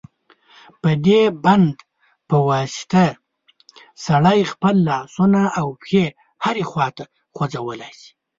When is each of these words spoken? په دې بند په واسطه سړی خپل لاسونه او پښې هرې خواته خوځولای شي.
په 0.81 0.91
دې 1.05 1.21
بند 1.43 1.75
په 2.29 2.37
واسطه 2.49 3.05
سړی 4.05 4.39
خپل 4.51 4.75
لاسونه 4.89 5.41
او 5.59 5.67
پښې 5.81 6.05
هرې 6.43 6.63
خواته 6.71 7.05
خوځولای 7.35 7.93
شي. 8.01 8.11